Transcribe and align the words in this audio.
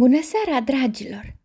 Bună 0.00 0.20
seara, 0.22 0.60
dragilor! 0.60 1.36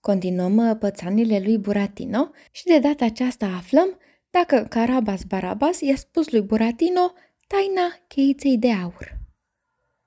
Continuăm 0.00 0.56
uh, 0.56 0.76
pățanile 0.78 1.38
lui 1.38 1.58
Buratino 1.58 2.30
și 2.50 2.64
de 2.64 2.78
data 2.78 3.04
aceasta 3.04 3.46
aflăm 3.46 3.98
dacă 4.30 4.66
Carabas 4.70 5.22
Barabas 5.22 5.80
i-a 5.80 5.96
spus 5.96 6.30
lui 6.30 6.40
Buratino 6.40 7.12
taina 7.46 7.98
cheiței 8.08 8.58
de 8.58 8.72
aur. 8.72 9.18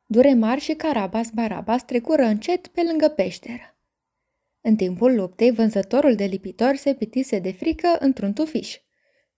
Duremar 0.06 0.60
și 0.60 0.74
Carabas 0.74 1.30
Barabas 1.30 1.84
trecură 1.84 2.24
încet 2.24 2.68
pe 2.68 2.82
lângă 2.84 3.08
peșteră. 3.08 3.78
În 4.62 4.76
timpul 4.76 5.16
luptei, 5.16 5.52
vânzătorul 5.52 6.16
de 6.16 6.26
lipitor 6.26 6.76
se 6.76 6.94
pitise 6.94 7.40
de 7.40 7.52
frică 7.52 7.98
într-un 8.00 8.34
tufiș. 8.34 8.78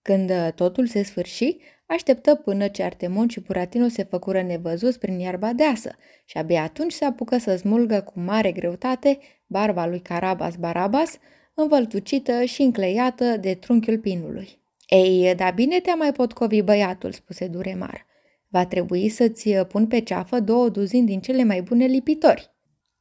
Când 0.04 0.30
uh, 0.30 0.48
totul 0.56 0.88
se 0.88 1.04
sfârși, 1.04 1.58
Așteptă 1.86 2.36
până 2.36 2.68
ce 2.68 2.84
Artemon 2.84 3.28
și 3.28 3.40
Buratino 3.40 3.88
se 3.88 4.04
făcură 4.04 4.42
nevăzuți 4.42 5.00
prin 5.00 5.20
iarba 5.20 5.54
deasă 5.54 5.96
și 6.26 6.38
abia 6.38 6.64
atunci 6.64 6.92
se 6.92 7.06
apucă 7.06 7.38
să 7.38 7.56
smulgă 7.56 8.02
cu 8.02 8.20
mare 8.20 8.52
greutate 8.52 9.20
barba 9.46 9.86
lui 9.86 10.00
Carabas 10.00 10.56
Barabas, 10.56 11.18
învăltucită 11.54 12.44
și 12.44 12.62
încleiată 12.62 13.38
de 13.38 13.54
trunchiul 13.54 13.98
pinului. 13.98 14.62
Ei, 14.88 15.36
da 15.36 15.50
bine 15.50 15.80
te-a 15.80 15.96
mai 15.96 16.12
potcovi 16.12 16.62
băiatul, 16.62 17.12
spuse 17.12 17.48
Duremar. 17.48 18.06
Va 18.48 18.66
trebui 18.66 19.10
să-ți 19.10 19.50
pun 19.50 19.88
pe 19.88 20.00
ceafă 20.00 20.40
două 20.40 20.70
duzini 20.70 21.06
din 21.06 21.20
cele 21.20 21.44
mai 21.44 21.62
bune 21.62 21.86
lipitori. 21.86 22.52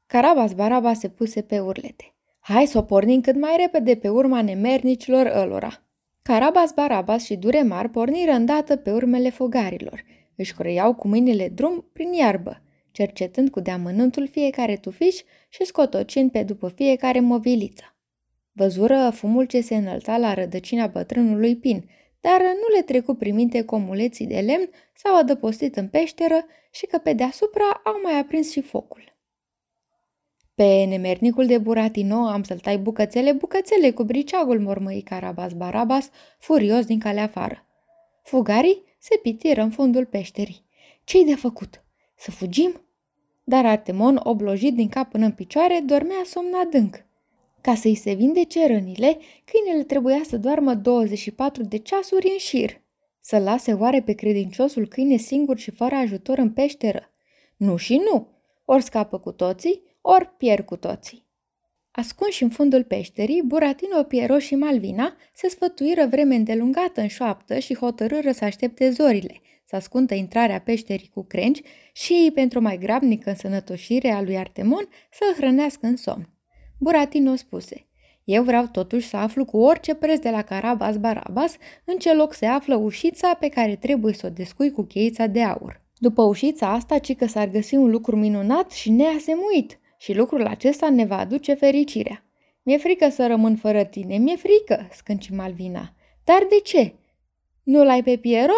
Carabas 0.06 0.52
Barabas 0.52 0.98
se 0.98 1.08
puse 1.08 1.42
pe 1.42 1.60
urlete. 1.60 2.14
Hai 2.41 2.66
să 2.66 2.78
o 2.78 2.82
pornim 2.82 3.20
cât 3.20 3.41
mai 3.41 3.56
repede 3.58 3.94
pe 3.94 4.08
urma 4.08 4.42
nemernicilor 4.42 5.27
ălora. 5.27 5.86
Carabas 6.22 6.72
Barabas 6.72 7.24
și 7.24 7.36
Duremar 7.36 7.88
porniră 7.88 8.30
îndată 8.30 8.76
pe 8.76 8.92
urmele 8.92 9.30
fogarilor. 9.30 10.04
Își 10.36 10.54
croiau 10.54 10.94
cu 10.94 11.08
mâinile 11.08 11.48
drum 11.48 11.90
prin 11.92 12.12
iarbă, 12.12 12.62
cercetând 12.90 13.50
cu 13.50 13.60
deamănântul 13.60 14.28
fiecare 14.28 14.77
tufiș 14.77 15.20
și 15.48 15.64
scotocind 15.64 16.30
pe 16.30 16.42
după 16.42 16.68
fiecare 16.68 17.20
moviliță. 17.20 17.97
Văzură 18.52 19.10
fumul 19.14 19.44
ce 19.44 19.60
se 19.60 19.77
înălța 19.77 20.16
la 20.16 20.34
rădăcina 20.34 20.86
bătrânului 20.86 21.56
Pin, 21.56 21.88
dar 22.20 22.41
nu 22.41 22.77
le 22.77 22.82
trecu 22.82 23.14
prin 23.14 23.34
minte 23.34 23.64
comuleții 23.64 24.27
de 24.27 24.41
lemn 24.41 24.70
s-au 24.94 25.16
adăpostit 25.16 25.77
în 25.77 25.88
peșteră 25.88 26.47
și 26.70 26.86
că 26.86 26.98
pe 26.98 27.12
deasupra 27.12 27.80
au 27.84 28.00
mai 28.02 28.19
aprins 28.19 28.50
și 28.50 28.60
focul. 28.60 29.11
Pe 30.55 30.84
nemernicul 30.84 31.47
de 31.47 31.58
Buratino 31.58 32.27
am 32.27 32.42
să-l 32.42 32.58
tai 32.58 32.78
bucățele, 32.78 33.33
bucățele 33.33 33.91
cu 33.91 34.03
briceagul 34.05 34.61
mormăi 34.61 35.03
Carabas 35.03 35.53
Barabas, 35.53 36.11
furios 36.39 36.84
din 36.84 36.98
calea 36.98 37.22
afară. 37.22 37.67
Fugarii 38.22 38.83
se 38.98 39.19
pitiră 39.22 39.62
în 39.62 39.70
fundul 39.70 40.06
peșterii. 40.06 40.64
Ce-i 41.05 41.25
de 41.25 41.34
făcut? 41.34 41.84
Să 42.17 42.31
fugim? 42.31 42.81
Dar 43.44 43.67
Artemon, 43.67 44.20
oblojit 44.22 44.75
din 44.75 44.89
cap 44.89 45.11
până 45.11 45.25
în 45.25 45.33
picioare, 45.33 45.83
dormea 45.86 46.22
somn 46.25 46.55
adânc. 46.55 47.05
Ca 47.61 47.75
să-i 47.75 47.94
se 47.94 48.12
vindece 48.12 48.66
rănile, 48.66 49.19
câinele 49.44 49.84
trebuia 49.84 50.20
să 50.25 50.37
doarmă 50.37 50.75
24 50.75 51.62
de 51.62 51.77
ceasuri 51.77 52.28
în 52.33 52.39
șir. 52.39 52.81
Să 53.20 53.39
lase 53.39 53.72
oare 53.72 54.03
pe 54.03 54.12
credinciosul 54.12 54.87
câine 54.87 55.16
singur 55.16 55.59
și 55.59 55.70
fără 55.70 55.94
ajutor 55.94 56.39
în 56.39 56.50
peșteră? 56.50 57.11
Nu 57.56 57.77
și 57.77 57.97
nu! 57.97 58.28
Ori 58.64 58.83
scapă 58.83 59.19
cu 59.19 59.33
toții, 59.33 59.83
ori 60.03 60.34
pierd 60.36 60.64
cu 60.64 60.77
toții. 60.77 61.31
Ascunși 61.91 62.42
în 62.42 62.48
fundul 62.48 62.84
peșterii, 62.84 63.42
Buratino, 63.45 64.03
Piero 64.03 64.39
și 64.39 64.55
Malvina 64.55 65.17
se 65.34 65.48
sfătuiră 65.48 66.06
vreme 66.06 66.34
îndelungată 66.34 67.00
în 67.00 67.09
șoaptă 67.09 67.59
și 67.59 67.75
hotărâră 67.75 68.33
să 68.33 68.44
aștepte 68.44 68.91
zorile, 68.91 69.41
să 69.64 69.77
ascundă 69.77 70.14
intrarea 70.14 70.61
peșterii 70.61 71.11
cu 71.14 71.25
crengi 71.25 71.62
și, 71.92 72.31
pentru 72.34 72.61
mai 72.61 72.78
grabnică 72.78 73.31
însănătoșire 73.31 74.11
a 74.11 74.22
lui 74.22 74.36
Artemon, 74.36 74.89
să-l 75.11 75.34
hrănească 75.36 75.86
în 75.86 75.97
somn. 75.97 76.28
Buratino 76.78 77.34
spuse, 77.34 77.87
eu 78.25 78.42
vreau 78.42 78.66
totuși 78.66 79.09
să 79.09 79.16
aflu 79.16 79.44
cu 79.44 79.59
orice 79.59 79.94
preț 79.94 80.20
de 80.20 80.31
la 80.31 80.42
Carabas 80.42 80.97
Barabas 80.97 81.56
în 81.84 81.97
ce 81.97 82.15
loc 82.15 82.34
se 82.34 82.47
află 82.47 82.76
ușița 82.76 83.34
pe 83.34 83.49
care 83.49 83.76
trebuie 83.76 84.12
să 84.12 84.26
o 84.26 84.31
descui 84.31 84.71
cu 84.71 84.82
cheița 84.82 85.26
de 85.26 85.43
aur. 85.43 85.81
După 85.97 86.22
ușița 86.22 86.72
asta, 86.72 86.99
ci 86.99 87.16
că 87.16 87.26
s-ar 87.26 87.49
găsi 87.49 87.75
un 87.75 87.91
lucru 87.91 88.16
minunat 88.16 88.71
și 88.71 88.91
neasemuit– 88.91 89.76
și 90.02 90.14
lucrul 90.14 90.46
acesta 90.46 90.90
ne 90.90 91.04
va 91.04 91.18
aduce 91.18 91.54
fericirea. 91.54 92.24
Mi-e 92.62 92.78
frică 92.78 93.08
să 93.08 93.26
rămân 93.26 93.56
fără 93.56 93.84
tine, 93.84 94.16
mi-e 94.16 94.36
frică, 94.36 94.88
scânci 94.92 95.30
Malvina. 95.30 95.94
Dar 96.24 96.46
de 96.48 96.60
ce? 96.64 96.94
Nu-l 97.62 97.88
ai 97.88 98.02
pe 98.02 98.16
Piero? 98.16 98.52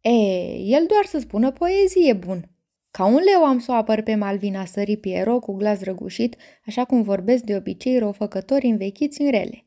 E, 0.00 0.10
el 0.54 0.86
doar 0.86 1.04
să 1.04 1.18
spună 1.18 1.50
poezie 1.50 2.12
bun. 2.12 2.50
Ca 2.90 3.04
un 3.04 3.20
leu 3.24 3.44
am 3.44 3.58
să 3.58 3.72
o 3.72 3.74
apăr 3.74 4.02
pe 4.02 4.14
Malvina, 4.14 4.64
sări 4.64 4.96
Piero 4.96 5.38
cu 5.38 5.52
glas 5.52 5.82
răgușit, 5.82 6.36
așa 6.66 6.84
cum 6.84 7.02
vorbesc 7.02 7.42
de 7.42 7.56
obicei 7.56 7.98
răufăcători 7.98 8.66
învechiți 8.66 9.20
în 9.20 9.30
rele. 9.30 9.66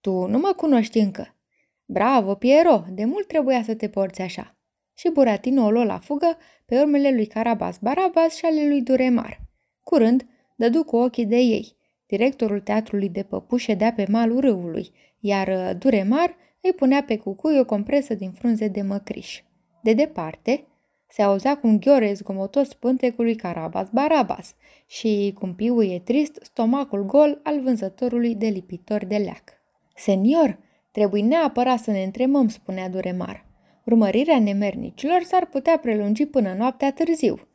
Tu 0.00 0.26
nu 0.26 0.38
mă 0.38 0.52
cunoști 0.56 0.98
încă. 0.98 1.36
Bravo, 1.84 2.34
Piero, 2.34 2.84
de 2.90 3.04
mult 3.04 3.26
trebuia 3.26 3.62
să 3.62 3.74
te 3.74 3.88
porți 3.88 4.22
așa. 4.22 4.56
Și 4.94 5.10
Buratino 5.12 5.64
o 5.64 5.70
luă 5.70 5.84
la 5.84 5.98
fugă 5.98 6.36
pe 6.66 6.80
urmele 6.80 7.10
lui 7.14 7.26
Carabas 7.26 7.78
Barabas 7.78 8.34
și 8.34 8.44
ale 8.44 8.68
lui 8.68 8.82
Duremar. 8.82 9.40
Curând, 9.82 10.24
dădu 10.54 10.84
cu 10.84 10.96
ochii 10.96 11.26
de 11.26 11.36
ei. 11.36 11.76
Directorul 12.06 12.60
teatrului 12.60 13.08
de 13.08 13.22
păpuși 13.22 13.64
ședea 13.64 13.92
pe 13.92 14.06
malul 14.08 14.40
râului, 14.40 14.90
iar 15.20 15.48
uh, 15.48 15.70
Duremar 15.78 16.36
îi 16.60 16.72
punea 16.72 17.02
pe 17.02 17.16
cucui 17.16 17.58
o 17.58 17.64
compresă 17.64 18.14
din 18.14 18.30
frunze 18.30 18.68
de 18.68 18.82
măcriș. 18.82 19.42
De 19.82 19.92
departe, 19.92 20.66
se 21.08 21.22
auzea 21.22 21.56
cum 21.56 21.78
ghiore 21.78 22.12
zgomotos 22.12 22.72
pântecului 22.72 23.34
Carabas 23.34 23.88
Barabas 23.92 24.54
și 24.86 25.34
cum 25.38 25.54
piuie 25.54 25.98
trist 25.98 26.38
stomacul 26.42 27.04
gol 27.04 27.40
al 27.42 27.60
vânzătorului 27.60 28.34
de 28.34 28.46
lipitor 28.46 29.04
de 29.04 29.16
leac. 29.16 29.52
Senior, 29.94 30.58
trebuie 30.90 31.22
neapărat 31.22 31.78
să 31.78 31.90
ne 31.90 32.02
întremăm, 32.02 32.48
spunea 32.48 32.88
Duremar. 32.88 33.46
Urmărirea 33.84 34.38
nemernicilor 34.40 35.22
s-ar 35.22 35.46
putea 35.46 35.78
prelungi 35.78 36.26
până 36.26 36.54
noaptea 36.58 36.92
târziu. 36.92 37.48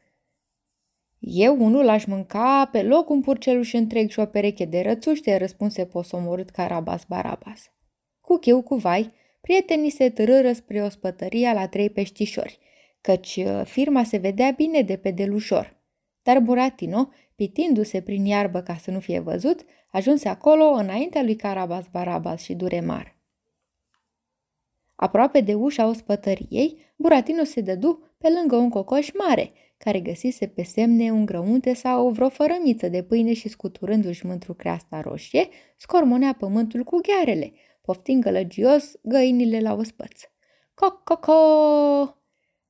Eu 1.20 1.64
unul 1.64 1.90
aș 1.90 2.06
mânca 2.06 2.70
pe 2.72 2.84
loc 2.84 3.10
un 3.10 3.22
purceluș 3.22 3.74
întreg 3.74 4.10
și 4.10 4.20
o 4.20 4.26
pereche 4.26 4.66
de 4.66 4.82
rățuște, 4.82 5.38
răspunse 5.38 5.86
posomorât 5.86 6.50
Carabas 6.50 7.04
Barabas. 7.08 7.72
Cu 8.22 8.38
chiu 8.38 8.62
cu 8.62 8.76
vai, 8.76 9.14
prietenii 9.42 9.90
se 9.90 10.10
târâră 10.10 10.52
spre 10.52 10.82
ospătăria 10.82 11.54
la 11.54 11.68
trei 11.68 11.90
peștișori, 11.90 12.60
căci 13.02 13.36
uh, 13.36 13.62
firma 13.66 14.04
se 14.04 14.18
vedea 14.18 14.52
bine 14.52 14.82
de 14.82 14.98
pe 14.98 15.12
delușor. 15.12 15.78
Dar 16.24 16.40
Buratino, 16.40 17.10
pitindu-se 17.36 18.02
prin 18.02 18.26
iarbă 18.26 18.62
ca 18.62 18.76
să 18.76 18.92
nu 18.92 19.00
fie 19.00 19.20
văzut, 19.20 19.66
ajunse 19.92 20.30
acolo 20.30 20.66
înaintea 20.66 21.24
lui 21.24 21.36
Carabas 21.36 21.86
Barabas 21.92 22.42
și 22.42 22.54
Duremar. 22.54 23.18
Aproape 24.96 25.42
de 25.42 25.54
ușa 25.54 25.88
ospătăriei, 25.88 26.78
Buratino 26.96 27.44
se 27.44 27.62
dădu 27.62 28.04
pe 28.18 28.28
lângă 28.30 28.56
un 28.56 28.70
cocoș 28.70 29.10
mare, 29.28 29.52
care 29.84 30.00
găsise 30.00 30.48
pe 30.48 30.64
semne 30.64 31.12
un 31.12 31.26
grăunte 31.26 31.74
sau 31.74 32.10
vreo 32.10 32.30
fărămiță 32.30 32.88
de 32.88 33.04
pâine 33.04 33.34
și 33.34 33.50
scuturându-și 33.50 34.26
mântru 34.26 34.54
creasta 34.54 35.02
roșie, 35.02 35.48
scormonea 35.78 36.36
pământul 36.40 36.84
cu 36.84 37.00
ghearele, 37.02 37.54
poftind 37.82 38.24
gălăgios 38.24 38.92
găinile 39.04 39.60
la 39.60 39.74
ospăț. 39.74 40.22
Co-co-co! 40.74 41.34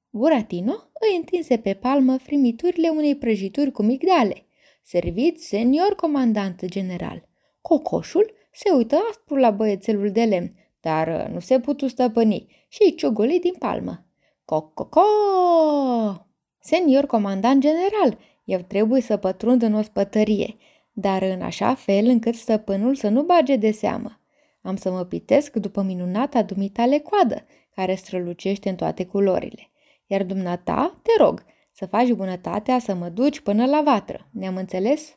Buratino 0.10 0.74
îi 0.74 1.18
întinse 1.18 1.58
pe 1.58 1.74
palmă 1.74 2.18
frimiturile 2.18 2.90
unei 2.90 3.16
prăjituri 3.16 3.72
cu 3.72 3.84
migdale. 3.84 4.46
Servit 4.84 5.42
senior 5.42 5.96
comandant 5.96 6.66
general. 6.66 7.28
Cocoșul 7.62 8.34
se 8.52 8.72
uită 8.72 8.98
aspru 9.10 9.36
la 9.36 9.52
băiețelul 9.52 10.12
de 10.12 10.24
lemn, 10.24 10.54
dar 10.80 11.30
nu 11.34 11.40
se 11.40 11.60
putu 11.60 11.88
stăpâni 11.88 12.66
și 12.68 12.80
îi 12.84 12.96
ciugoli 12.96 13.40
din 13.40 13.54
palmă. 13.60 14.06
Co-co-co! 14.46 16.29
Senior 16.60 17.06
comandant 17.06 17.62
general, 17.62 18.18
eu 18.44 18.60
trebuie 18.60 19.02
să 19.02 19.18
pătrund 19.18 19.62
în 19.62 19.74
ospătărie, 19.74 20.56
dar 20.92 21.22
în 21.22 21.42
așa 21.42 21.74
fel 21.74 22.06
încât 22.06 22.36
stăpânul 22.36 22.96
să 22.96 23.10
nu 23.10 23.24
bage 23.24 23.56
de 23.56 23.72
seamă. 23.72 24.20
Am 24.62 24.76
să 24.76 24.92
mă 24.92 25.04
pitesc 25.04 25.56
după 25.56 25.82
minunata 25.82 26.44
dumitale 26.44 27.00
coadă, 27.00 27.46
care 27.76 27.96
strălucește 27.96 28.70
în 28.70 28.76
toate 28.76 29.06
culorile. 29.06 29.70
Iar 30.08 30.24
dumneata, 30.24 31.00
te 31.02 31.24
rog, 31.24 31.44
să 31.72 31.86
faci 31.86 32.12
bunătatea 32.12 32.80
să 32.80 32.94
mă 32.94 33.10
duci 33.10 33.40
până 33.40 33.66
la 33.66 33.82
vatră. 33.82 34.28
Ne-am 34.32 34.56
înțeles? 34.56 35.16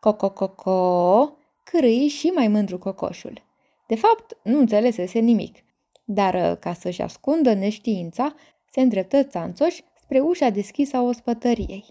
Co-co-co-co, 0.00 1.28
cârâi 1.64 2.06
și 2.08 2.26
mai 2.26 2.48
mândru 2.48 2.78
cocoșul. 2.78 3.42
De 3.86 3.96
fapt, 3.96 4.36
nu 4.42 4.58
înțelesese 4.58 5.18
nimic, 5.18 5.56
dar 6.04 6.56
ca 6.56 6.72
să-și 6.72 7.02
ascundă 7.02 7.54
neștiința, 7.54 8.34
se 8.70 8.80
îndreptă 8.80 9.24
țanțoș 9.24 9.78
spre 10.08 10.20
ușa 10.20 10.48
deschisă 10.48 10.96
a 10.96 11.02
ospătăriei. 11.02 11.84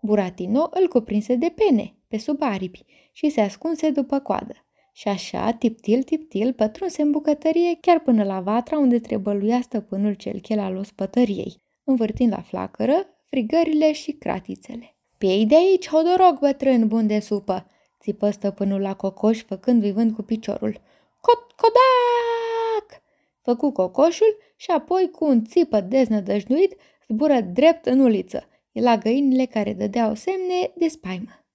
Buratino 0.00 0.68
îl 0.70 0.88
cuprinse 0.88 1.34
de 1.34 1.52
pene, 1.54 1.94
pe 2.08 2.18
sub 2.18 2.42
aripi, 2.42 2.84
și 3.12 3.28
se 3.28 3.40
ascunse 3.40 3.90
după 3.90 4.18
coadă. 4.18 4.54
Și 4.92 5.08
așa, 5.08 5.52
tiptil, 5.52 6.02
tiptil, 6.02 6.52
pătrunse 6.52 7.02
în 7.02 7.10
bucătărie 7.10 7.78
chiar 7.80 8.00
până 8.00 8.24
la 8.24 8.40
vatra 8.40 8.78
unde 8.78 8.98
trebăluia 8.98 9.60
stăpânul 9.60 10.12
cel 10.12 10.40
chel 10.40 10.58
al 10.58 10.76
ospătăriei, 10.76 11.62
învârtind 11.84 12.32
la 12.32 12.40
flacără 12.40 13.06
frigările 13.30 13.92
și 13.92 14.12
cratițele. 14.12 14.96
Piei 15.18 15.46
de 15.46 15.54
aici, 15.54 15.88
hodoroc 15.88 16.38
bătrân 16.38 16.88
bun 16.88 17.06
de 17.06 17.18
supă, 17.18 17.66
țipă 18.00 18.30
stăpânul 18.30 18.80
la 18.80 18.94
cocoș, 18.94 19.42
făcându-i 19.42 19.92
vânt 19.92 20.14
cu 20.14 20.22
piciorul. 20.22 20.80
Cot, 21.20 21.52
codac! 21.56 23.02
Făcu 23.42 23.72
cocoșul 23.72 24.36
și 24.56 24.70
apoi, 24.70 25.10
cu 25.10 25.24
un 25.24 25.44
țipă 25.44 25.80
deznădăjduit, 25.80 26.76
zbură 27.08 27.40
drept 27.40 27.86
în 27.86 28.00
uliță, 28.00 28.48
la 28.72 28.96
găinile 28.96 29.44
care 29.44 29.72
dădeau 29.72 30.14
semne 30.14 30.72
de 30.76 30.88
spaimă. 30.88 31.46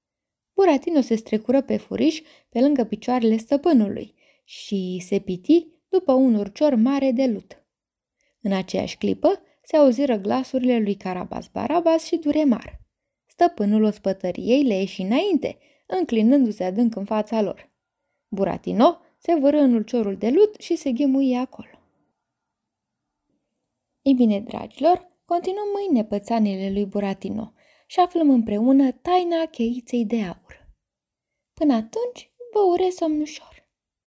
Buratino 0.53 1.01
se 1.01 1.15
strecură 1.15 1.61
pe 1.61 1.77
furiș 1.77 2.21
pe 2.50 2.59
lângă 2.59 2.83
picioarele 2.83 3.38
stăpânului 3.38 4.13
și 4.44 5.03
se 5.05 5.19
piti 5.19 5.67
după 5.89 6.13
un 6.13 6.35
urcior 6.35 6.75
mare 6.75 7.11
de 7.11 7.25
lut. 7.25 7.65
În 8.41 8.51
aceeași 8.51 8.97
clipă 8.97 9.41
se 9.61 9.77
auziră 9.77 10.15
glasurile 10.15 10.79
lui 10.79 10.95
Carabas 10.95 11.47
Barabas 11.47 12.05
și 12.05 12.15
Duremar. 12.15 12.79
Stăpânul 13.25 13.83
ospătăriei 13.83 14.63
le 14.63 14.73
ieși 14.73 15.01
înainte, 15.01 15.57
înclinându-se 15.85 16.63
adânc 16.63 16.95
în 16.95 17.05
fața 17.05 17.41
lor. 17.41 17.71
Buratino 18.27 18.97
se 19.17 19.35
vără 19.35 19.57
în 19.57 19.73
ulciorul 19.73 20.17
de 20.17 20.29
lut 20.29 20.55
și 20.59 20.75
se 20.75 20.91
ghemuie 20.91 21.38
acolo. 21.38 21.67
Ei 24.01 24.13
bine, 24.13 24.39
dragilor, 24.39 25.12
continuăm 25.25 25.67
mâine 25.73 26.03
pățanile 26.05 26.71
lui 26.71 26.85
Buratino 26.85 27.53
și 27.87 27.99
aflăm 27.99 28.29
împreună 28.29 28.91
taina 28.91 29.45
cheiței 29.45 30.05
de 30.05 30.21
aur. 30.21 30.67
Până 31.53 31.73
atunci, 31.73 32.31
vă 32.53 32.59
urez 32.59 32.93
somn 32.93 33.21
ușor. 33.21 33.52